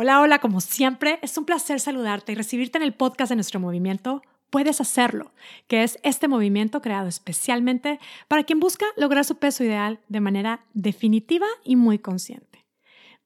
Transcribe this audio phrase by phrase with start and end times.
[0.00, 3.58] Hola, hola, como siempre, es un placer saludarte y recibirte en el podcast de nuestro
[3.58, 4.22] movimiento.
[4.48, 5.32] Puedes hacerlo,
[5.66, 10.64] que es este movimiento creado especialmente para quien busca lograr su peso ideal de manera
[10.72, 12.64] definitiva y muy consciente.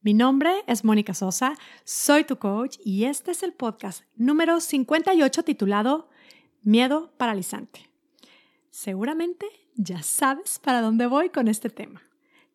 [0.00, 5.42] Mi nombre es Mónica Sosa, soy tu coach y este es el podcast número 58
[5.42, 6.08] titulado
[6.62, 7.90] Miedo paralizante.
[8.70, 9.44] Seguramente
[9.74, 12.00] ya sabes para dónde voy con este tema.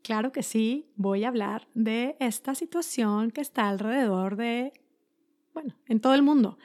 [0.08, 4.72] Claro que sí, voy a hablar de esta situación que está alrededor de,
[5.54, 6.58] bueno, en todo el mundo,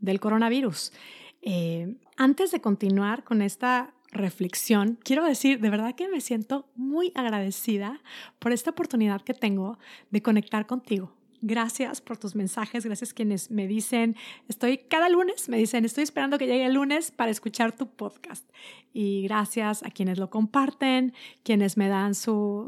[0.00, 0.92] del coronavirus.
[1.40, 7.10] Eh, antes de continuar con esta reflexión, quiero decir, de verdad que me siento muy
[7.14, 8.02] agradecida
[8.38, 9.78] por esta oportunidad que tengo
[10.10, 14.14] de conectar contigo, Gracias por tus mensajes, gracias quienes me dicen,
[14.48, 18.46] estoy cada lunes, me dicen, estoy esperando que llegue el lunes para escuchar tu podcast.
[18.92, 22.66] Y gracias a quienes lo comparten, quienes me dan su,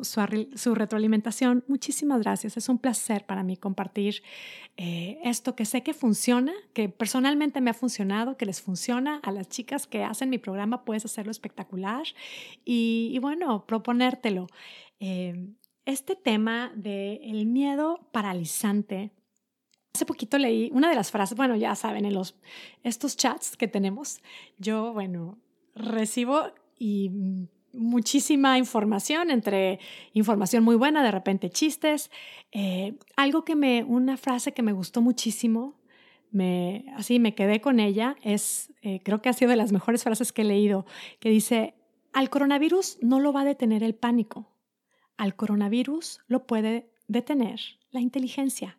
[0.55, 1.65] su, retroalimentación.
[1.69, 2.57] Muchísimas gracias.
[2.57, 4.23] Es un placer para mí compartir
[4.79, 9.33] eh, esto que sé que funciona, que personalmente me ha funcionado, que les funciona a
[9.33, 12.05] las chicas que hacen mi programa, puedes hacerlo espectacular.
[12.65, 14.47] Y, bueno, proponértelo.
[15.01, 15.53] Eh,
[15.85, 19.11] este tema del el miedo paralizante.
[19.95, 22.37] Hace poquito leí una de las frases, bueno, ya saben, en los,
[22.83, 24.21] estos chats que tenemos,
[24.59, 25.39] yo, bueno,
[25.75, 27.11] recibo y
[27.73, 29.81] muchísima información, entre
[30.13, 32.11] información muy buena, de repente chistes.
[32.53, 35.75] Eh, algo que me, una frase que me gustó muchísimo,
[36.31, 40.03] me, así me quedé con ella, es, eh, creo que ha sido de las mejores
[40.03, 40.87] frases que he leído,
[41.21, 41.75] que dice,
[42.13, 44.52] al coronavirus no lo va a detener el pánico,
[45.17, 47.61] al coronavirus lo puede detener
[47.91, 48.79] la inteligencia.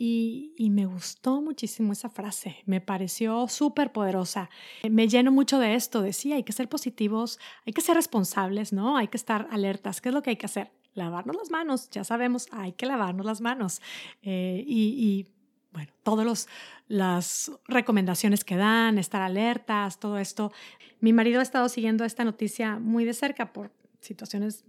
[0.00, 4.48] Y, me gustó muchísimo esa frase, me pareció súper poderosa.
[4.88, 8.96] Me lleno mucho de esto, decía, hay que ser positivos, hay que ser responsables, ¿no?
[8.96, 10.00] Hay que estar alertas.
[10.00, 10.70] ¿Qué es lo que hay que hacer?
[10.94, 13.82] Lavarnos las manos, ya sabemos, hay que lavarnos las manos.
[14.22, 15.26] Eh, y, y,
[15.72, 16.46] bueno, todas
[16.86, 20.52] las recomendaciones que dan, estar alertas, todo esto.
[21.00, 24.64] Mi marido ha estado siguiendo esta noticia muy de cerca por situaciones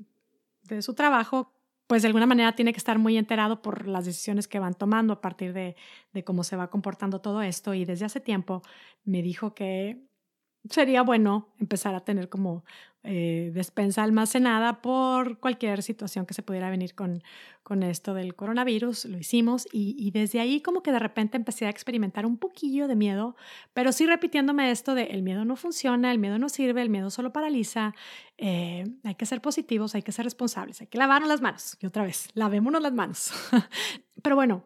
[0.75, 1.53] de su trabajo,
[1.88, 5.13] pues de alguna manera tiene que estar muy enterado por las decisiones que van tomando
[5.13, 5.75] a partir de,
[6.13, 7.74] de cómo se va comportando todo esto.
[7.74, 8.62] Y desde hace tiempo
[9.03, 10.09] me dijo que
[10.70, 12.64] sería bueno empezar a tener como
[13.03, 17.24] eh, despensa almacenada por cualquier situación que se pudiera venir con,
[17.64, 19.06] con esto del coronavirus.
[19.06, 22.98] Lo hicimos y, desde ahí como que de repente empecé a experimentar un poquillo de
[22.98, 23.38] miedo,
[23.74, 27.09] pero sí repitiéndome esto de el miedo no funciona, el miedo no sirve, el miedo
[27.09, 27.96] solo paraliza,
[28.38, 31.78] eh, hay que ser positivos, hay que ser responsables, hay que lavarnos las manos.
[31.80, 33.31] Y otra vez, lavémonos las manos.
[34.22, 34.66] pero bueno,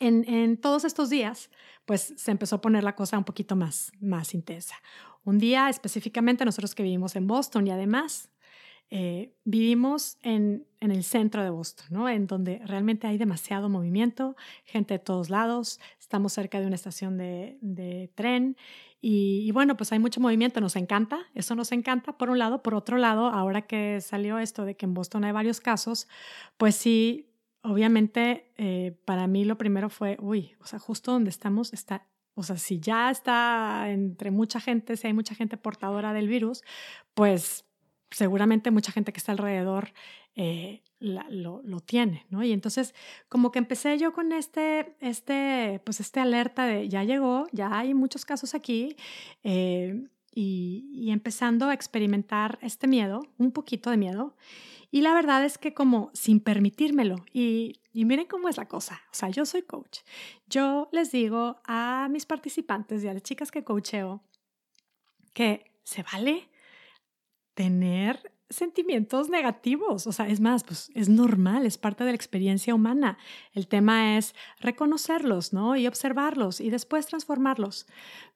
[0.00, 1.50] en, todos estos días,
[1.84, 4.76] pues se empezó a poner la cosa un poquito más, más intensa.
[5.24, 8.30] Un día específicamente nosotros que vivimos en Boston y además
[8.90, 12.08] eh, vivimos en, en, el centro de Boston, ¿no?
[12.08, 17.18] en donde realmente hay demasiado movimiento, gente de todos lados, estamos cerca de una estación
[17.18, 18.56] de, de tren
[19.00, 22.62] y, y, bueno, pues hay mucho movimiento, nos encanta, eso nos encanta por un lado,
[22.62, 26.06] por otro lado, ahora que salió esto de que en Boston hay varios casos,
[26.56, 27.28] pues sí
[27.66, 32.42] obviamente eh, para mí lo primero fue, uy, o sea, justo donde estamos está, o
[32.42, 36.62] sea, si ya está entre mucha gente, si hay mucha gente portadora del virus,
[37.14, 37.64] pues
[38.10, 39.92] seguramente mucha gente que está alrededor
[40.36, 42.42] eh, lo, lo, tiene, ¿no?
[42.44, 42.94] Y entonces
[43.28, 47.94] como que empecé yo con este, este, pues este alerta de ya llegó, ya hay
[47.94, 48.96] muchos casos aquí.
[49.42, 54.36] Eh, y, y empezando a experimentar este miedo, un poquito de miedo,
[54.90, 59.14] y la verdad es que como sin permitírmelo, y, miren cómo es la cosa, o
[59.14, 60.00] sea, yo soy coach,
[60.46, 64.22] yo les digo a mis participantes y a las chicas que coacheo
[65.32, 66.48] que se vale
[67.54, 72.74] tener sentimientos negativos, o sea, es más, pues es normal, es parte de la experiencia
[72.74, 73.18] humana.
[73.52, 75.76] El tema es reconocerlos, ¿no?
[75.76, 77.86] Y observarlos y después transformarlos.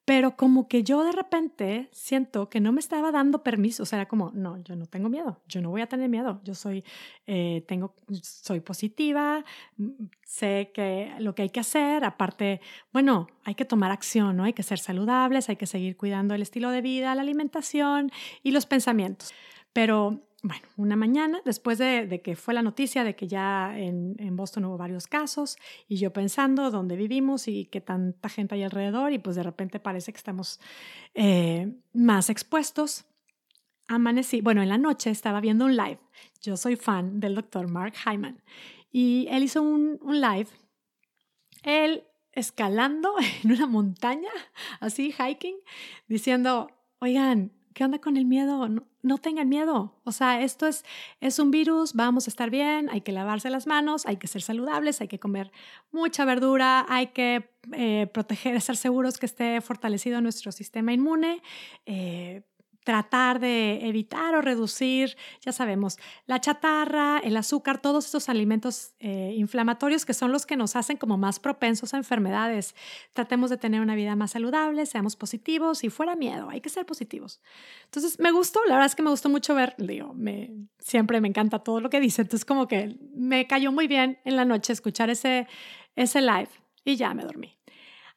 [0.04, 4.00] Pero como que yo de repente siento que no me estaba dando permiso, o sea,
[4.00, 6.82] era como, no, yo no tengo miedo, yo no voy a tener miedo, yo soy,
[7.26, 9.44] eh, tengo, soy positiva,
[9.76, 9.90] mm,
[10.24, 12.60] sé que lo que hay que hacer, aparte,
[12.92, 14.44] bueno, hay que tomar acción, ¿no?
[14.44, 18.10] Hay que ser saludables, hay que seguir cuidando el estilo de vida, la alimentación
[18.42, 19.32] y los pensamientos.
[19.72, 24.64] Pero bueno, una mañana, después de, que fue la noticia de que ya en, Boston
[24.64, 29.18] hubo varios casos, y yo pensando dónde vivimos y qué tanta gente hay alrededor, y
[29.18, 30.58] pues de repente parece que estamos
[31.14, 33.04] eh, más expuestos,
[33.86, 35.98] amanecí, bueno, en la noche estaba viendo un live.
[36.40, 38.42] Yo soy fan del doctor Mark Hyman,
[38.90, 40.48] y él hizo un, un live,
[41.64, 43.12] él escalando
[43.44, 44.30] en una montaña,
[44.80, 45.56] así hiking,
[46.08, 48.68] diciendo, oigan, ¿qué onda con el miedo?
[49.02, 49.94] No, tengan miedo.
[50.04, 50.84] O sea, esto es,
[51.20, 54.42] es un virus, vamos a estar bien, hay que lavarse las manos, hay que ser
[54.42, 55.50] saludables, hay que comer
[55.90, 61.42] mucha verdura, hay que eh, proteger, estar seguros que esté fortalecido nuestro sistema inmune.
[61.86, 62.42] Eh,
[62.84, 69.34] tratar de evitar o reducir, ya sabemos, la chatarra, el azúcar, todos estos alimentos eh,
[69.36, 72.74] inflamatorios que son los que nos hacen como más propensos a enfermedades.
[73.12, 76.86] Tratemos de tener una vida más saludable, seamos positivos y fuera miedo, hay que ser
[76.86, 77.40] positivos.
[77.84, 81.28] Entonces, me gustó, la verdad es que me gustó mucho ver, digo, me, siempre me
[81.28, 84.72] encanta todo lo que dice, entonces como que me cayó muy bien en la noche
[84.72, 85.46] escuchar ese,
[85.96, 86.48] ese live
[86.84, 87.58] y ya me dormí.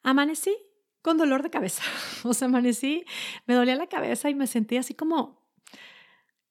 [0.03, 0.55] Amanecí
[1.03, 1.83] con dolor de cabeza.
[2.23, 3.05] O sea, amanecí,
[3.45, 5.43] me dolía la cabeza y me sentía así como,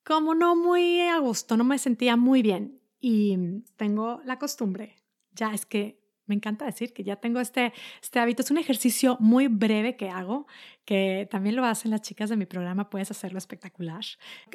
[0.05, 2.79] como no muy a gusto, no me sentía muy bien.
[3.01, 3.37] Y
[3.77, 4.95] tengo la costumbre,
[5.33, 8.43] ya es que me encanta decir que ya tengo este, este hábito.
[8.43, 10.47] Es un ejercicio muy breve que hago,
[10.85, 14.05] que también lo hacen las chicas de mi programa, puedes hacerlo espectacular.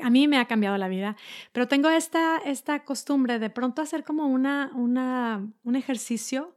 [0.01, 1.17] A mí me ha cambiado la vida,
[1.51, 6.55] pero tengo esta, esta costumbre de pronto hacer como una, una, un ejercicio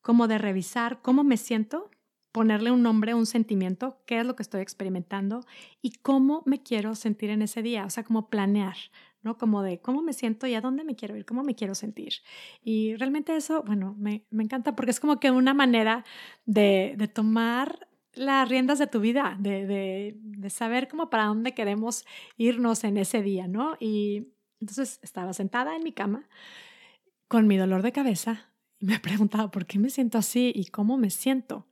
[0.00, 1.90] como de revisar cómo me siento
[2.32, 5.44] ponerle un nombre, un sentimiento, qué es lo que estoy experimentando
[5.82, 8.76] y cómo me quiero sentir en ese día, o sea, como planear,
[9.22, 9.36] ¿no?
[9.36, 12.14] Como de cómo me siento y a dónde me quiero ir, cómo me quiero sentir.
[12.64, 16.04] Y realmente eso, bueno, me, encanta porque es como que una manera
[16.46, 22.04] de, tomar las riendas de tu vida, de, de, saber cómo para dónde queremos
[22.36, 23.76] irnos en ese día, ¿no?
[23.78, 26.28] Y entonces estaba sentada en mi cama
[27.28, 30.96] con mi dolor de cabeza y me preguntaba por qué me siento así y cómo
[30.96, 31.66] me siento.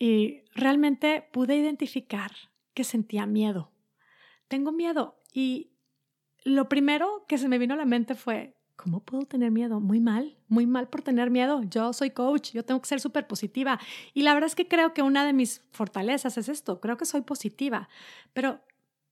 [0.00, 2.32] Y realmente pude identificar
[2.72, 3.70] que sentía miedo.
[4.48, 5.20] Tengo miedo.
[5.34, 5.74] Y
[6.42, 9.78] lo primero que se me vino a la mente fue, ¿cómo puedo tener miedo?
[9.78, 11.60] Muy mal, muy mal por tener miedo.
[11.64, 13.78] Yo soy coach, yo tengo que ser súper positiva.
[14.14, 17.04] Y la verdad es que creo que una de mis fortalezas es esto, creo que
[17.04, 17.90] soy positiva,
[18.32, 18.58] pero,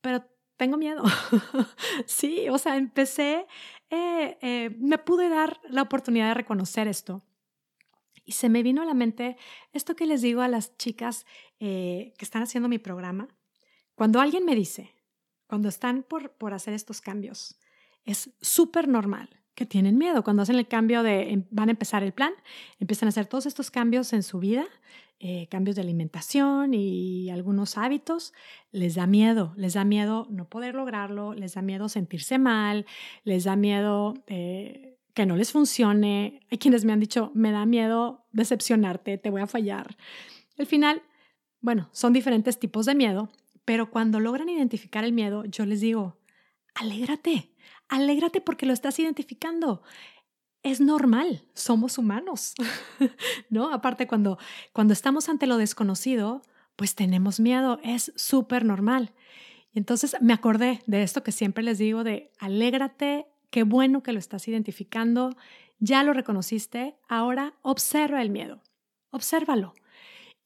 [0.00, 0.24] pero
[0.56, 1.04] tengo miedo.
[2.06, 3.46] sí, o sea, empecé,
[3.90, 7.22] eh, eh, me pude dar la oportunidad de reconocer esto.
[8.28, 9.38] Y se me vino a la mente
[9.72, 11.24] esto que les digo a las chicas
[11.60, 13.26] eh, que están haciendo mi programa.
[13.94, 14.90] Cuando alguien me dice,
[15.46, 17.58] cuando están por, por hacer estos cambios,
[18.04, 20.22] es súper normal que tienen miedo.
[20.22, 22.34] Cuando hacen el cambio de, em, van a empezar el plan,
[22.78, 24.66] empiezan a hacer todos estos cambios en su vida,
[25.20, 28.34] eh, cambios de alimentación y algunos hábitos,
[28.72, 32.84] les da miedo, les da miedo no poder lograrlo, les da miedo sentirse mal,
[33.24, 36.46] les da miedo eh, que no les funcione.
[36.48, 39.96] Hay quienes me han dicho, me da miedo decepcionarte, te voy a fallar.
[40.56, 41.02] Al final,
[41.60, 43.28] bueno, son diferentes tipos de miedo,
[43.64, 46.20] pero cuando logran identificar el miedo, yo les digo,
[46.76, 47.52] alégrate,
[47.88, 49.82] alégrate porque lo estás identificando.
[50.62, 52.54] Es normal, somos humanos,
[53.50, 53.72] ¿no?
[53.72, 54.38] Aparte, cuando,
[54.72, 56.42] cuando estamos ante lo desconocido,
[56.76, 59.12] pues tenemos miedo, es súper normal.
[59.72, 64.12] Y entonces me acordé de esto que siempre les digo de alégrate, Qué bueno que
[64.12, 65.30] lo estás identificando,
[65.78, 68.62] ya lo reconociste, ahora observa el miedo,
[69.10, 69.74] obsérvalo.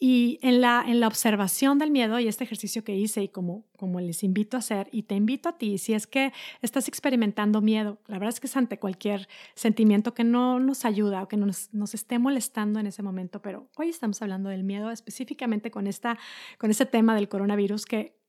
[0.04, 3.69] Y en la, en la observación del miedo y este ejercicio que hice y como,
[3.76, 7.60] como les invito a hacer, y te invito a ti, si es que estás experimentando
[7.60, 11.37] miedo, la verdad es que es ante cualquier sentimiento que no nos ayuda o que
[11.37, 15.87] nos, nos esté molestando en ese momento, pero hoy estamos hablando del miedo específicamente con,
[15.87, 16.19] esta,
[16.58, 18.22] con ese tema del coronavirus que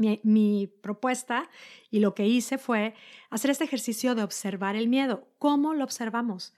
[0.00, 1.48] mi, propuesta
[1.90, 2.94] y lo que hice fue
[3.28, 5.28] hacer este ejercicio de observar el miedo.
[5.38, 6.54] ¿Cómo lo observamos?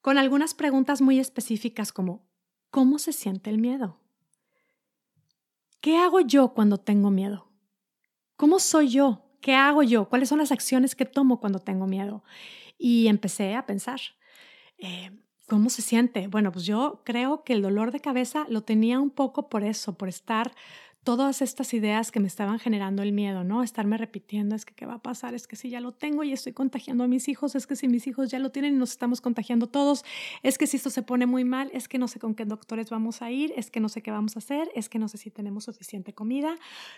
[0.00, 2.26] Con algunas preguntas muy específicas como,
[2.70, 4.00] ¿cómo se siente el miedo?
[5.80, 7.52] ¿Qué hago yo cuando tengo miedo?
[8.36, 9.26] ¿Cómo soy yo?
[9.40, 10.08] ¿Qué hago yo?
[10.08, 12.24] ¿Cuáles son las acciones que tomo cuando tengo miedo?
[12.78, 14.00] Y empecé a pensar,
[14.78, 15.10] eh,
[15.46, 16.26] ¿cómo se siente?
[16.28, 19.96] Bueno, pues yo creo que el dolor de cabeza lo tenía un poco por eso,
[19.96, 20.52] por estar
[21.06, 23.62] todas estas ideas que me estaban generando el miedo, ¿no?
[23.62, 26.32] Estarme repitiendo, es que qué va a pasar, es que si ya lo tengo y
[26.32, 28.90] estoy contagiando a mis hijos, es que si mis hijos ya lo tienen y nos
[28.90, 30.04] estamos contagiando todos,
[30.42, 32.90] es que si esto se pone muy mal, es que no sé con qué doctores
[32.90, 35.16] vamos a ir, es que no sé qué vamos a hacer, es que no sé
[35.16, 36.56] si tenemos suficiente comida.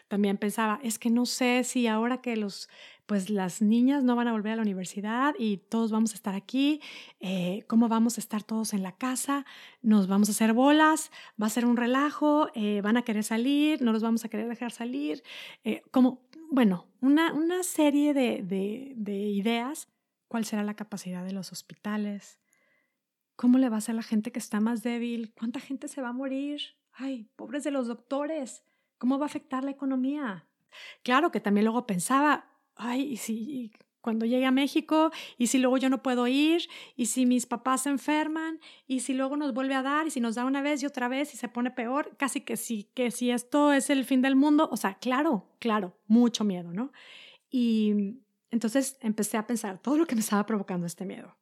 [0.09, 2.71] También pensaba, es que no sé si ahora que los
[3.09, 6.35] pues las niñas no van a volver a la universidad y todos vamos a estar
[6.35, 6.83] aquí,
[7.21, 9.47] eh, cómo vamos a estar todos en la casa,
[9.81, 11.11] nos vamos a hacer bolas,
[11.41, 14.47] va a ser un relajo, eh, van a querer salir, no los vamos a querer
[14.47, 15.23] dejar salir,
[15.65, 19.89] eh, como, bueno, una, una serie de, de, de ideas,
[20.29, 22.39] cuál será la capacidad de los hospitales,
[23.37, 26.03] cómo le va a ser a la gente que está más débil, cuánta gente se
[26.03, 26.61] va a morir,
[26.93, 28.65] ay, pobres de los doctores,
[28.99, 30.47] cómo va a afectar la economía.
[31.03, 35.77] Claro que también luego pensaba, ay, y si, cuando llegue a México y si luego
[35.77, 36.63] yo no puedo ir
[36.97, 40.21] y si mis papás se enferman y si luego nos vuelve a dar y si
[40.21, 43.11] nos da una vez y otra vez y se pone peor, casi que sí, que
[43.11, 46.93] si esto es el fin del mundo, o sea, claro, claro, mucho miedo, ¿no?
[47.51, 48.17] Y
[48.51, 51.38] entonces empecé a pensar todo lo que me estaba provocando este miedo.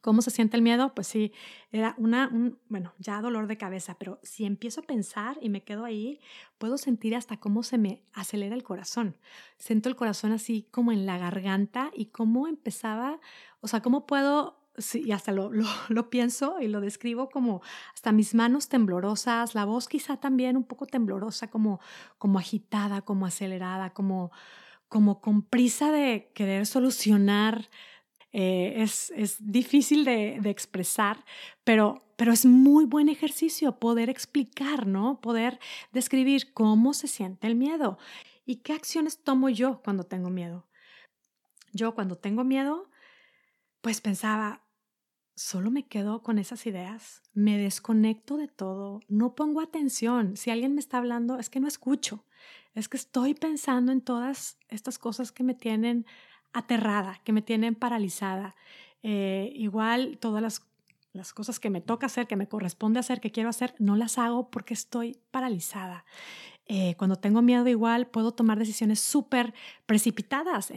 [0.00, 0.94] ¿Cómo se siente el miedo?
[0.94, 1.32] Pues sí,
[1.70, 5.64] era una, un, bueno, ya dolor de cabeza, pero si empiezo a pensar y me
[5.64, 6.20] quedo ahí,
[6.58, 9.16] puedo sentir hasta cómo se me acelera el corazón.
[9.58, 13.20] Siento el corazón así como en la garganta y cómo empezaba,
[13.60, 17.62] o sea, cómo puedo, sí, y hasta lo, lo, lo pienso y lo describo como
[17.94, 21.80] hasta mis manos temblorosas, la voz quizá también un poco temblorosa, como,
[22.18, 24.30] como agitada, como acelerada, como,
[24.88, 27.68] como con prisa de querer solucionar
[28.32, 31.24] eh, es, difícil de, expresar,
[31.64, 35.20] pero, pero es muy buen ejercicio poder explicar, ¿no?
[35.20, 35.58] Poder
[35.92, 37.98] describir cómo se siente el miedo
[38.44, 40.66] y qué acciones tomo yo cuando tengo miedo.
[41.72, 42.90] Yo cuando tengo miedo,
[43.80, 44.62] pues pensaba,
[45.34, 50.36] solo me quedo con esas ideas, me desconecto de todo, no pongo atención.
[50.36, 52.24] Si alguien me está hablando, es que no escucho,
[52.74, 56.06] es que estoy pensando en todas estas cosas que me tienen
[56.52, 58.54] aterrada, que me tienen paralizada.
[59.02, 60.66] Eh, igual todas las,
[61.12, 64.18] las cosas que me toca hacer, que me corresponde hacer, que quiero hacer, no las
[64.18, 66.04] hago porque estoy paralizada.
[66.66, 69.54] Eh, cuando tengo miedo igual puedo tomar decisiones súper
[69.86, 70.72] precipitadas,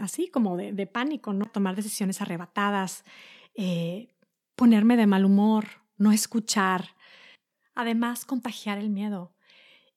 [0.00, 1.46] así como de, pánico, ¿no?
[1.46, 3.04] Tomar decisiones arrebatadas,
[3.54, 4.08] eh,
[4.56, 5.66] ponerme de mal humor,
[5.96, 6.96] no escuchar.
[7.74, 9.32] Además, contagiar el miedo.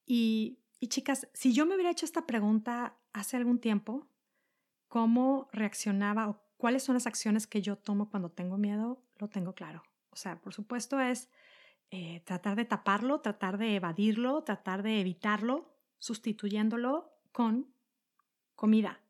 [0.06, 4.08] Y, y chicas, si yo me hubiera hecho esta pregunta hace algún tiempo,
[4.88, 9.54] cómo reaccionaba o cuáles son las acciones que yo tomo cuando tengo miedo, lo tengo
[9.54, 9.84] claro.
[10.10, 11.30] O sea, por supuesto es
[11.92, 17.68] eh, tratar de taparlo, tratar de evadirlo, tratar de evitarlo, sustituyéndolo con
[18.56, 19.02] comida.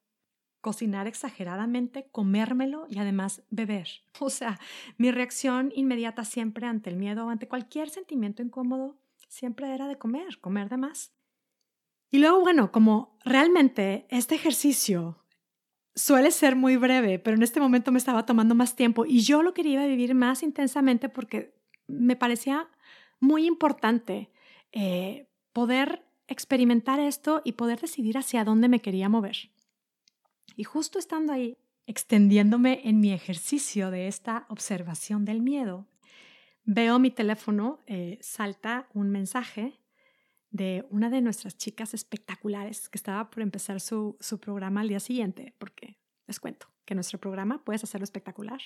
[0.62, 3.88] Cocinar exageradamente, comérmelo y además beber.
[4.20, 4.60] O sea,
[4.98, 10.40] mi reacción inmediata siempre ante el miedo, ante cualquier sentimiento incómodo, siempre era de comer,
[10.40, 11.14] comer de más.
[12.10, 15.25] Y luego, bueno, como realmente este ejercicio
[15.96, 19.42] suele ser muy breve, pero en este momento me estaba tomando más tiempo y yo
[19.42, 21.56] lo quería vivir más intensamente porque
[21.88, 22.68] me parecía
[23.20, 24.30] muy importante
[24.72, 29.52] eh, poder experimentar esto y poder decidir hacia dónde me quería mover.
[30.58, 35.88] Y justo estando ahí, extendiéndome en mi ejercicio de esta observación del miedo,
[36.64, 39.80] veo mi teléfono, eh, salta un mensaje
[40.56, 45.02] de una de nuestras chicas espectaculares que estaba por empezar su, su programa al día
[45.02, 45.98] siguiente, porque
[46.28, 48.62] les cuento que nuestro programa puedes hacerlo espectacular.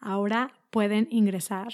[0.00, 1.72] Ahora pueden ingresar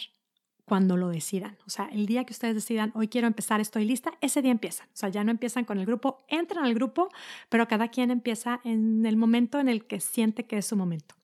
[0.66, 1.56] cuando lo decidan.
[1.66, 4.86] O sea, el día que ustedes decidan, hoy quiero empezar, estoy lista, ese día empiezan.
[4.88, 7.08] O sea, ya no empiezan con el grupo, entran al grupo,
[7.48, 11.14] pero cada quien empieza en el momento en el que siente que es su momento.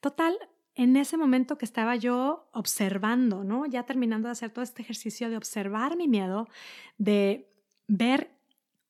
[0.00, 0.34] Total,
[0.74, 3.66] en ese momento que estaba yo observando, ¿no?
[3.66, 6.48] Ya terminando de hacer todo este ejercicio de observar mi miedo,
[6.96, 7.48] de
[7.88, 8.30] ver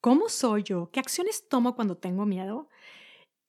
[0.01, 2.69] cómo soy yo, qué acciones tomo cuando tengo miedo.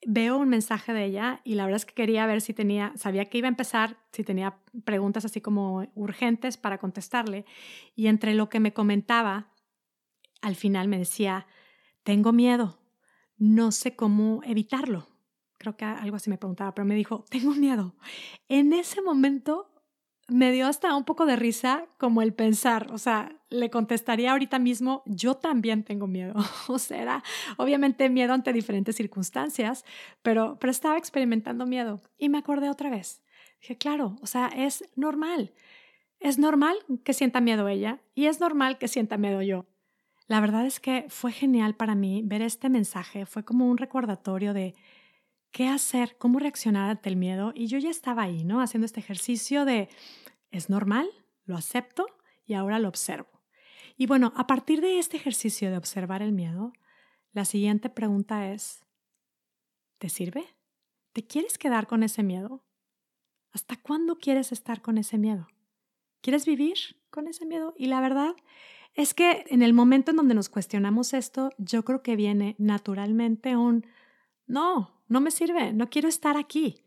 [0.05, 3.25] Veo un mensaje de ella y la verdad es que quería ver si tenía, sabía
[3.25, 7.45] que iba a empezar, si tenía preguntas así como urgentes para contestarle.
[7.95, 9.51] Y entre lo que me comentaba,
[10.41, 11.47] al final me decía,
[12.03, 12.79] tengo miedo,
[13.37, 15.07] no sé cómo evitarlo.
[15.57, 17.95] Creo que algo así me preguntaba, pero me dijo, tengo miedo.
[18.47, 19.68] En ese momento
[20.29, 24.59] me dio hasta un poco de risa como el pensar, o sea, le contestaría ahorita
[24.59, 26.33] mismo, yo también tengo miedo.
[26.67, 27.23] o sea, era
[27.57, 29.85] obviamente miedo ante diferentes circunstancias,
[30.21, 33.23] pero, pero estaba experimentando miedo y me acordé otra vez.
[33.61, 35.51] Dije, claro, o sea, es normal.
[36.19, 39.65] Es normal que sienta miedo ella y es normal que sienta miedo yo.
[40.27, 44.53] La verdad es que fue genial para mí ver este mensaje, fue como un recordatorio
[44.53, 44.75] de
[45.51, 47.51] qué hacer, cómo reaccionar ante el miedo.
[47.55, 48.61] Y yo ya estaba ahí, ¿no?
[48.61, 49.89] Haciendo este ejercicio de,
[50.51, 51.09] es normal,
[51.45, 52.07] lo acepto
[52.45, 53.29] y ahora lo observo.
[53.97, 56.73] Y bueno, a partir de este ejercicio de observar el miedo,
[57.33, 58.85] la siguiente pregunta es,
[59.97, 60.45] ¿te sirve?
[61.11, 62.63] ¿Te quieres quedar con ese miedo?
[63.51, 65.47] ¿Hasta cuándo quieres estar con ese miedo?
[66.21, 66.77] ¿Quieres vivir
[67.09, 67.73] con ese miedo?
[67.77, 68.35] Y la verdad
[68.93, 73.55] es que en el momento en donde nos cuestionamos esto, yo creo que viene naturalmente
[73.55, 73.85] un,
[74.45, 76.83] no, no me sirve, no quiero estar aquí.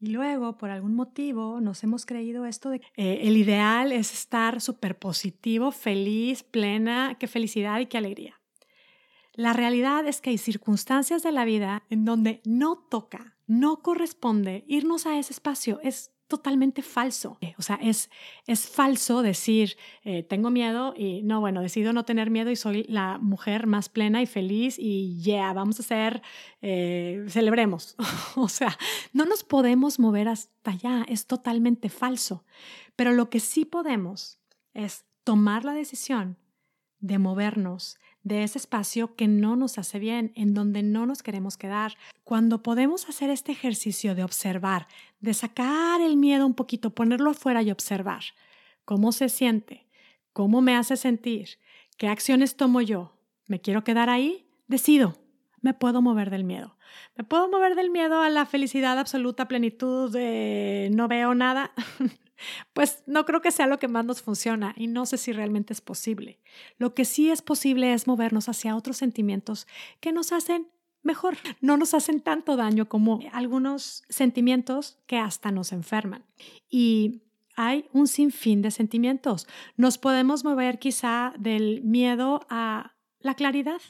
[0.00, 4.12] Y luego, por algún motivo, nos hemos creído esto de que eh, el ideal es
[4.12, 8.40] estar súper positivo, feliz, plena, qué felicidad y qué alegría.
[9.34, 14.64] La realidad es que hay circunstancias de la vida en donde no toca, no corresponde
[14.66, 15.80] irnos a ese espacio.
[15.82, 17.36] Es totalmente falso.
[17.42, 18.08] Eh, o sea, es,
[18.46, 22.84] es falso decir, eh, tengo miedo y no, bueno, decido no tener miedo y soy
[22.84, 26.22] la mujer más plena y feliz y ya, vamos a hacer,
[26.62, 27.96] eh, celebremos.
[28.36, 28.78] o sea,
[29.12, 32.44] no nos podemos mover hasta allá, es totalmente falso.
[32.96, 34.38] Pero lo que sí podemos
[34.72, 36.38] es tomar la decisión
[37.00, 41.56] de movernos de ese espacio que no nos hace bien, en donde no nos queremos
[41.56, 41.96] quedar.
[42.24, 44.86] Cuando podemos hacer este ejercicio de observar,
[45.20, 48.22] de sacar el miedo un poquito, ponerlo afuera y observar
[48.84, 49.86] cómo se siente,
[50.32, 51.58] cómo me hace sentir,
[51.96, 55.16] qué acciones tomo yo, me quiero quedar ahí, decido,
[55.60, 56.76] me puedo mover del miedo.
[57.16, 61.72] Me puedo mover del miedo a la felicidad absoluta, plenitud de no veo nada.
[62.72, 65.74] Pues no creo que sea lo que más nos funciona y no sé si realmente
[65.74, 66.40] es posible.
[66.78, 69.66] Lo que sí es posible es movernos hacia otros sentimientos
[70.00, 70.68] que nos hacen
[71.02, 76.24] mejor, no nos hacen tanto daño como algunos sentimientos que hasta nos enferman.
[76.68, 77.22] Y
[77.56, 79.46] hay un sinfín de sentimientos.
[79.76, 83.80] Nos podemos mover quizá del miedo a la claridad.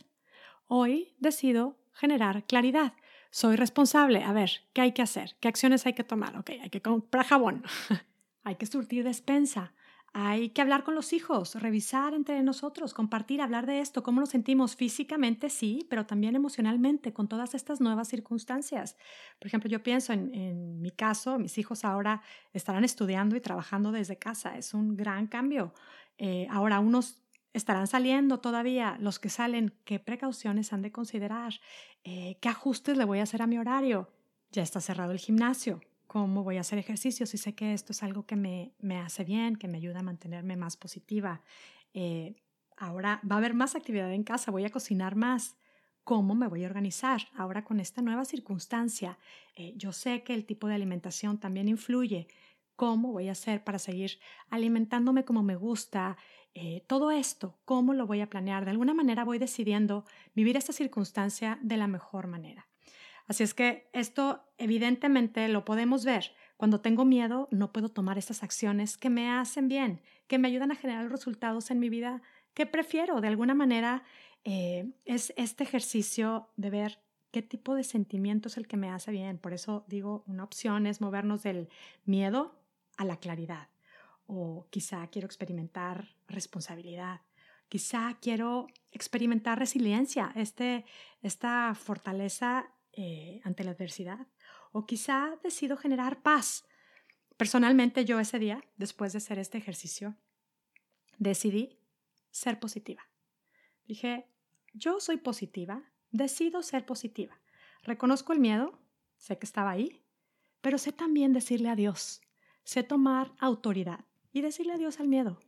[0.73, 2.93] Hoy decido generar claridad.
[3.33, 4.23] Soy responsable.
[4.23, 5.35] A ver, ¿qué hay que hacer?
[5.41, 6.39] ¿Qué acciones hay que tomar?
[6.39, 7.65] Ok, hay que comprar jabón.
[8.45, 9.73] hay que surtir despensa,
[10.13, 14.29] hay que hablar con los hijos, revisar entre nosotros, compartir, hablar de esto, cómo nos
[14.29, 18.97] sentimos físicamente, sí, pero también emocionalmente con todas estas nuevas circunstancias.
[19.41, 22.23] Por ejemplo, yo pienso en, mi caso, mis hijos ahora
[22.53, 25.75] estarán estudiando y trabajando desde casa, es un gran cambio.
[26.17, 31.55] Eh, ahora unos estarán saliendo todavía, los que salen, qué precauciones han de considerar,
[32.05, 34.09] eh, qué ajustes le voy a hacer a mi horario.
[34.53, 38.03] Ya está cerrado el gimnasio, cómo voy a hacer ejercicio, si sé que esto es
[38.03, 41.43] algo que me, me hace bien, que me ayuda a mantenerme más positiva.
[41.95, 42.35] Eh,
[42.77, 45.57] ahora va a haber más actividad en casa, voy a cocinar más.
[46.03, 49.19] ¿Cómo me voy a organizar ahora con esta nueva circunstancia?
[49.55, 52.27] Eh, yo sé que el tipo de alimentación también influye.
[52.75, 56.17] ¿Cómo voy a hacer para seguir alimentándome como me gusta?
[56.55, 58.65] Eh, todo esto, ¿cómo lo voy a planear?
[58.65, 60.05] De alguna manera voy decidiendo
[60.35, 62.67] vivir esta circunstancia de la mejor manera.
[63.27, 66.35] Así es que esto evidentemente lo podemos ver.
[66.57, 70.73] Cuando tengo miedo, no puedo tomar estas acciones que me hacen bien, que me ayudan
[70.73, 72.23] a generar resultados en mi vida
[72.55, 73.21] que prefiero.
[73.21, 74.03] De alguna manera,
[74.45, 76.99] eh, es este ejercicio de ver
[77.31, 79.39] qué tipo de sentimiento es el que me hace bien.
[79.39, 81.69] Por eso digo, una opción es movernos del
[82.05, 82.61] miedo
[82.97, 83.70] a la claridad.
[84.33, 87.23] O quizá quiero experimentar responsabilidad.
[87.69, 90.85] Quizá quiero experimentar resiliencia, este,
[91.21, 94.29] esta fortaleza eh, ante la adversidad.
[94.71, 96.65] O quizá decido generar paz.
[97.37, 100.15] Personalmente yo ese día, después de hacer este ejercicio,
[101.19, 101.81] decidí
[102.31, 103.03] ser positiva.
[103.85, 104.29] Dije,
[104.75, 107.41] yo soy positiva, decido ser positiva.
[107.83, 108.79] Reconozco el miedo,
[109.17, 110.05] sé que estaba ahí,
[110.61, 112.21] pero sé también decirle adiós.
[112.63, 115.39] Sé tomar autoridad y decirle adiós al miedo.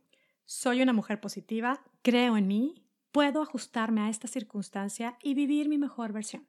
[0.45, 5.77] Soy una mujer positiva, creo en mí, puedo ajustarme a esta circunstancia y vivir mi
[5.77, 6.47] mejor versión.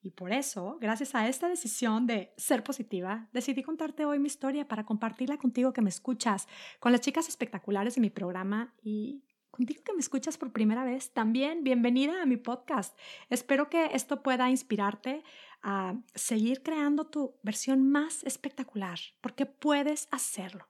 [0.00, 4.68] Y por eso, gracias a esta decisión de ser positiva, decidí contarte hoy mi historia
[4.68, 6.46] para compartirla contigo que me escuchas,
[6.78, 11.12] con las chicas espectaculares de mi programa y contigo que me escuchas por primera vez.
[11.12, 12.96] También bienvenida a mi podcast.
[13.28, 15.24] Espero que esto pueda inspirarte
[15.62, 20.68] a seguir creando tu versión más espectacular, porque puedes hacerlo.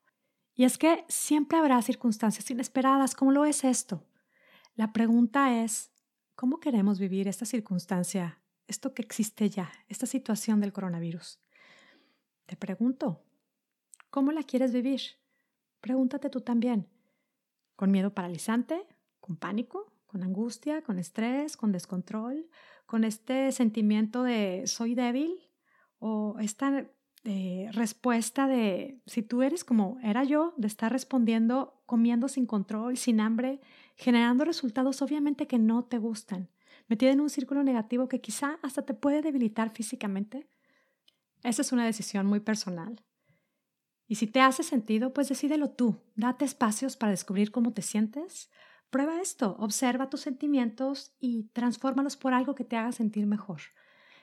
[0.58, 4.04] Y es que siempre habrá circunstancias inesperadas, como lo es esto.
[4.74, 5.90] La pregunta es,
[6.34, 11.40] ¿cómo queremos vivir esta circunstancia esto que existe ya, esta situación del coronavirus.
[12.46, 13.24] Te pregunto,
[14.10, 15.00] ¿cómo la quieres vivir?
[15.80, 16.86] Pregúntate tú también.
[17.74, 18.86] ¿Con miedo paralizante?
[19.20, 19.92] ¿Con pánico?
[20.06, 20.82] ¿Con angustia?
[20.82, 21.56] ¿Con estrés?
[21.56, 22.48] ¿Con descontrol?
[22.86, 25.48] ¿Con este sentimiento de soy débil?
[25.98, 26.86] ¿O esta
[27.72, 33.20] respuesta de si tú eres como era yo, de estar respondiendo comiendo sin control, sin
[33.20, 33.60] hambre,
[33.96, 36.48] generando resultados obviamente que no te gustan?
[36.88, 40.48] metida en un círculo negativo que quizá hasta te puede debilitar físicamente?
[41.42, 43.04] Esa es una decisión muy personal.
[44.06, 46.00] Y si te hace sentido, pues decídelo tú.
[46.16, 48.50] Date espacios para descubrir cómo te sientes.
[48.90, 53.60] Prueba esto, observa tus sentimientos y transfórmalos por algo que te haga sentir mejor.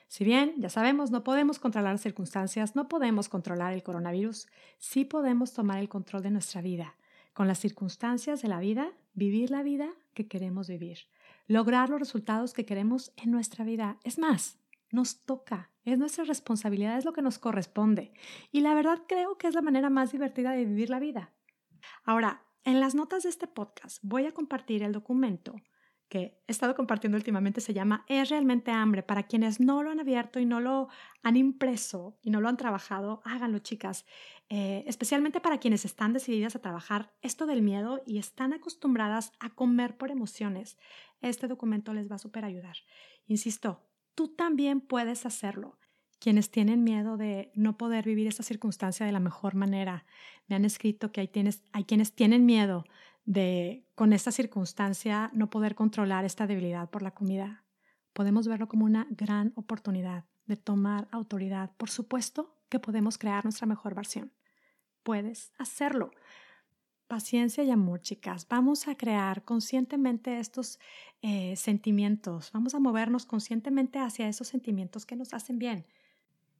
[0.08, 4.46] Si bien, ya sabemos, no podemos controlar las circunstancias, no podemos controlar el coronavirus,
[4.78, 6.96] sí podemos tomar el control de nuestra vida.
[7.32, 10.98] Con las circunstancias de la vida, vivir la vida que queremos vivir
[11.46, 13.98] lograr los resultados que queremos en nuestra vida.
[14.04, 14.58] Es más,
[14.90, 18.12] nos toca, es nuestra responsabilidad, es lo que nos corresponde.
[18.52, 21.32] Y la verdad creo que es la manera más divertida de vivir la vida.
[22.04, 25.54] Ahora, en las notas de este podcast voy a compartir el documento
[26.08, 29.02] que he estado compartiendo últimamente se llama Es realmente hambre.
[29.02, 30.88] Para quienes no lo han abierto y no lo
[31.22, 34.06] han impreso y no lo han trabajado, háganlo, chicas.
[34.48, 39.50] Eh, especialmente para quienes están decididas a trabajar esto del miedo y están acostumbradas a
[39.50, 40.78] comer por emociones.
[41.20, 42.76] Este documento les va a super ayudar.
[43.26, 43.82] Insisto,
[44.14, 45.78] tú también puedes hacerlo.
[46.18, 50.06] Quienes tienen miedo de no poder vivir esta circunstancia de la mejor manera,
[50.46, 52.84] me han escrito que hay, tienes, hay quienes tienen miedo
[53.26, 57.64] de con esta circunstancia no poder controlar esta debilidad por la comida.
[58.12, 61.72] Podemos verlo como una gran oportunidad de tomar autoridad.
[61.76, 64.32] Por supuesto que podemos crear nuestra mejor versión.
[65.02, 66.12] Puedes hacerlo.
[67.08, 68.46] Paciencia y amor, chicas.
[68.48, 70.80] Vamos a crear conscientemente estos
[71.22, 72.50] eh, sentimientos.
[72.52, 75.86] Vamos a movernos conscientemente hacia esos sentimientos que nos hacen bien.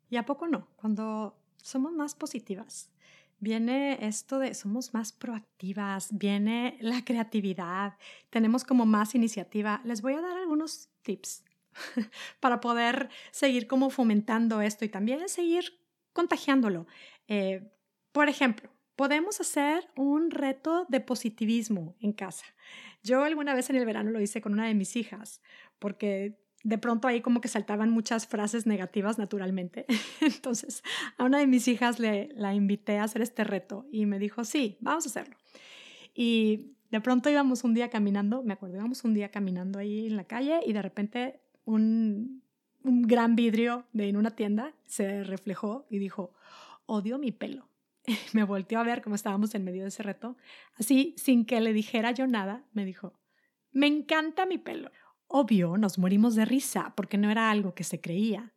[0.09, 0.69] ¿Y a poco no?
[0.77, 2.91] Cuando somos más positivas,
[3.39, 7.97] viene esto de somos más proactivas, viene la creatividad,
[8.31, 9.81] tenemos como más iniciativa.
[9.85, 11.45] Les voy a dar algunos tips
[12.41, 15.79] para poder seguir como fomentando esto y también seguir
[16.13, 16.87] contagiándolo.
[17.29, 17.71] Eh,
[18.13, 22.47] por ejemplo, podemos hacer un reto de positivismo en casa.
[23.03, 25.43] Yo alguna vez en el verano lo hice con una de mis hijas
[25.79, 29.87] porque de pronto ahí como que saltaban muchas frases negativas naturalmente.
[30.21, 30.83] Entonces
[31.17, 34.45] a una de mis hijas le, la invité a hacer este reto y me dijo,
[34.45, 35.37] sí, vamos a hacerlo.
[36.13, 40.17] Y de pronto íbamos un día caminando, me acuerdo, íbamos un día caminando ahí en
[40.17, 42.43] la calle y de repente un,
[42.83, 46.33] un gran vidrio de en una tienda se reflejó y dijo,
[46.87, 47.69] odio mi pelo.
[48.33, 50.37] me volteó a ver como estábamos en medio de ese reto.
[50.75, 53.13] Así, sin que le dijera yo nada, me dijo,
[53.71, 54.91] me encanta mi pelo.
[55.29, 58.55] Obvio, nos morimos de risa porque no era algo que se creía,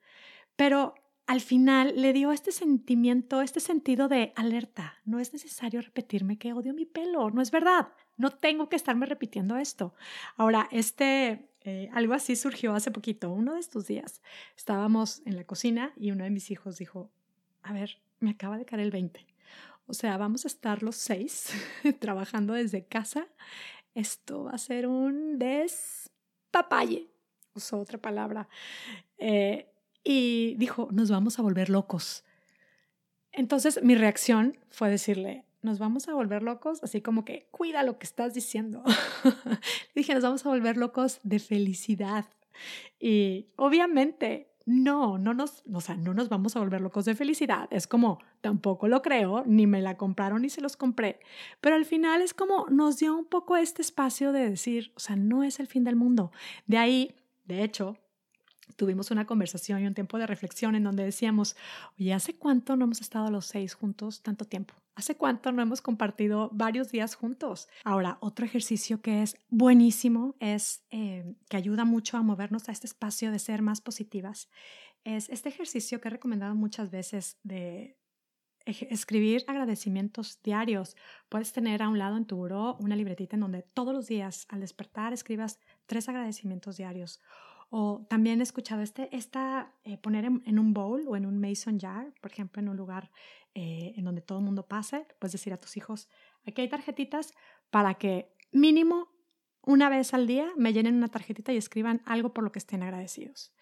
[0.56, 0.94] pero
[1.30, 4.96] al final le dio este sentimiento, este sentido de alerta.
[5.06, 7.90] No es necesario repetirme que odio mi pelo, no es verdad.
[8.18, 9.94] No tengo que estarme repitiendo esto.
[10.38, 14.24] Ahora, este, eh, algo así surgió hace poquito, uno de estos días.
[14.58, 17.12] Estábamos en la cocina y uno de mis hijos dijo,
[17.62, 19.26] a ver, me acaba de caer el 20.
[19.86, 21.52] O sea, vamos a estar los seis
[22.00, 23.28] trabajando desde casa.
[23.94, 26.09] Esto va a ser un des
[26.52, 27.10] papaye,
[27.54, 28.48] usó otra palabra,
[29.18, 29.72] eh,
[30.04, 32.24] y dijo, nos vamos a volver locos.
[33.32, 38.00] Entonces mi reacción fue decirle, nos vamos a volver locos, así como que cuida lo
[38.00, 38.84] que estás diciendo.
[39.96, 42.26] dije, nos vamos a volver locos de felicidad.
[43.00, 47.68] Y obviamente no, no nos, o sea, no nos vamos a volver locos de felicidad.
[47.72, 51.20] Es como, tampoco lo creo, ni me la compraron ni se los compré.
[51.60, 55.16] Pero al final es como nos dio un poco este espacio de decir, o sea,
[55.16, 56.32] no es el fin del mundo.
[56.68, 57.98] De ahí, de hecho,
[58.76, 61.56] tuvimos una conversación y un tiempo de reflexión en donde decíamos,
[62.00, 64.76] oye, ¿hace cuánto no hemos estado los seis juntos tanto tiempo?
[65.00, 67.70] ¿Hace cuánto no hemos compartido varios días juntos?
[67.86, 72.86] Ahora, otro ejercicio que es buenísimo, es eh, que ayuda mucho a movernos a este
[72.86, 74.50] espacio de ser más positivas,
[75.06, 77.98] es este ejercicio que he recomendado muchas veces de
[78.66, 80.98] escribir agradecimientos diarios.
[81.30, 84.48] Puedes tener a un lado en tu buró una libretita en donde todos los días
[84.50, 87.22] al despertar escribas tres agradecimientos diarios
[87.70, 91.80] o también he escuchado este, esta, eh, poner en, un bowl o en un mason
[91.80, 93.12] jar, por ejemplo, en un lugar
[93.54, 96.10] eh, en donde todo el mundo pase, puedes decir a tus hijos,
[96.46, 97.34] aquí hay tarjetitas
[97.70, 99.10] para que mínimo
[99.62, 102.82] una vez al día me llenen una tarjetita y escriban algo por lo que estén
[102.82, 103.54] agradecidos.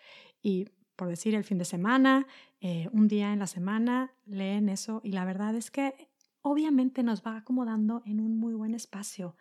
[0.42, 2.28] Y por decir el fin de semana,
[2.62, 6.10] eh, un día en la semana, leen eso y la verdad es que
[6.42, 9.36] obviamente nos va acomodando en un muy buen espacio.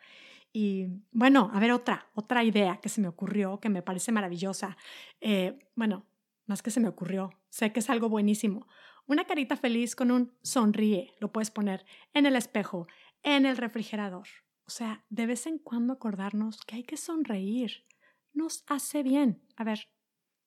[0.58, 4.78] Y bueno, a ver, otra, otra idea que se me ocurrió, que me parece maravillosa.
[5.20, 6.06] Eh, bueno,
[6.46, 8.66] más que se me ocurrió, sé que es algo buenísimo.
[9.06, 12.86] Una carita feliz con un sonríe, lo puedes poner en el espejo,
[13.22, 14.28] en el refrigerador.
[14.66, 17.84] O sea, de vez en cuando acordarnos que hay que sonreír.
[18.32, 19.42] Nos hace bien.
[19.56, 19.90] A ver,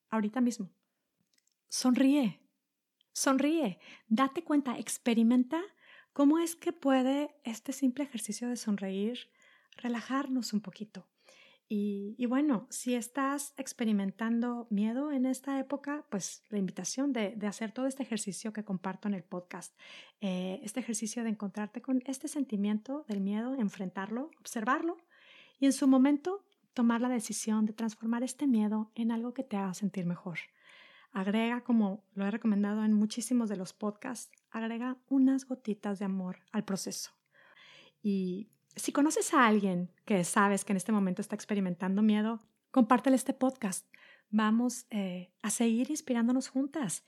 [0.10, 0.72] ahorita mismo.
[1.68, 2.42] Sonríe.
[3.14, 3.78] Sonríe.
[4.08, 5.62] Date cuenta, experimenta
[6.14, 9.30] cómo es que puede este simple ejercicio de sonreír
[9.82, 11.08] relajarnos un poquito.
[11.72, 17.86] Y, bueno, si estás experimentando miedo en esta época, pues la invitación de, hacer todo
[17.86, 19.78] este ejercicio que comparto en el podcast,
[20.20, 24.98] eh, este ejercicio de encontrarte con este sentimiento del miedo, enfrentarlo, observarlo
[25.60, 29.56] y en su momento tomar la decisión de transformar este miedo en algo que te
[29.56, 30.40] haga sentir mejor.
[31.12, 36.40] Agrega, como lo he recomendado en muchísimos de los podcasts, agrega unas gotitas de amor
[36.52, 37.12] al proceso.
[38.02, 42.40] Y si conoces a alguien que sabes que en este momento está experimentando miedo,
[42.72, 43.86] compártele este podcast.
[44.30, 47.04] Vamos eh, a seguir inspirándonos juntas.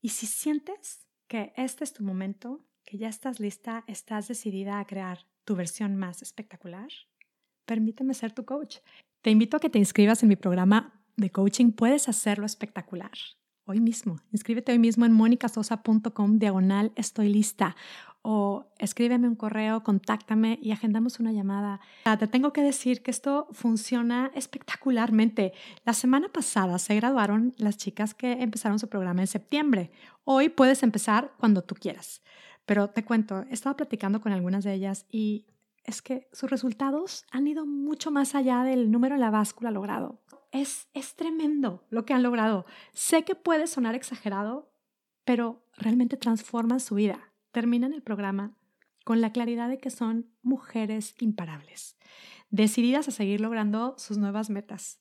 [0.00, 4.86] Y si sientes que este es tu momento, que ya estás lista, estás decidida a
[4.86, 6.88] crear tu versión más espectacular,
[7.66, 8.78] permíteme ser tu coach.
[9.22, 11.72] Te invito a que te inscribas en mi programa de coaching.
[11.72, 13.12] Puedes hacerlo espectacular.
[13.64, 17.76] Hoy mismo, inscríbete hoy mismo en monicasosa.com diagonal estoy lista
[18.30, 21.80] o escríbeme un correo, contáctame y agendamos una llamada.
[22.18, 25.54] Te tengo que decir que esto funciona espectacularmente.
[25.86, 29.90] La semana pasada se graduaron las chicas que empezaron su programa en septiembre.
[30.24, 32.20] Hoy puedes empezar cuando tú quieras.
[32.66, 35.46] Pero te cuento, he estado platicando con algunas de ellas y
[35.84, 40.20] es que sus resultados han ido mucho más allá del número en la báscula logrado.
[40.52, 42.66] Es, es tremendo lo que han logrado.
[42.92, 44.70] Sé que puede sonar exagerado,
[45.24, 47.27] pero realmente transforman su vida.
[47.50, 48.56] Terminan el programa
[49.04, 51.96] con la claridad de que son mujeres imparables,
[52.50, 55.00] decididas a seguir logrando sus nuevas metas.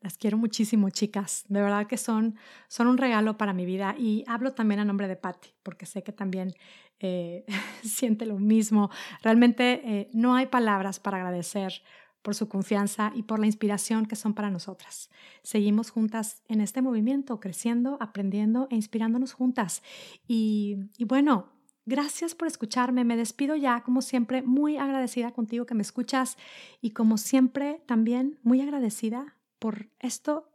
[0.00, 1.44] Las quiero muchísimo, chicas.
[1.48, 2.36] De verdad que son,
[2.68, 3.94] son un regalo para mi vida.
[3.98, 6.52] Y hablo también a nombre de Patty, porque sé que también
[7.00, 7.44] eh,
[7.82, 8.90] siente lo mismo.
[9.22, 11.82] Realmente eh, no hay palabras para agradecer
[12.26, 15.10] por su confianza y por la inspiración que son para nosotras.
[15.44, 19.84] Seguimos juntas en este movimiento, creciendo, aprendiendo e inspirándonos juntas.
[20.26, 21.52] Y, y bueno,
[21.88, 23.04] Gracias por escucharme.
[23.04, 26.36] Me despido ya, como siempre, muy agradecida contigo que me escuchas
[26.80, 30.50] y como siempre también muy agradecida por esto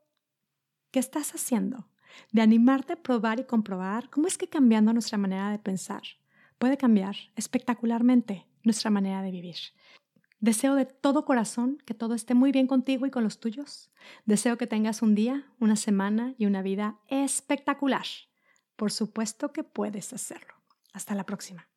[0.91, 1.88] que estás haciendo,
[2.34, 6.01] de animarte a probar y comprobar cómo es que cambiando nuestra manera de pensar
[6.57, 9.55] puede cambiar espectacularmente nuestra manera de vivir.
[10.41, 13.91] Deseo de todo corazón que todo esté muy bien contigo y con los tuyos.
[14.25, 18.08] Deseo que tengas un día, una semana y una vida espectacular.
[18.75, 20.56] Por supuesto que puedes hacerlo.
[20.93, 21.67] Hasta la próxima.